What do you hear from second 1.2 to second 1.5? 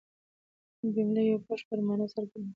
یوه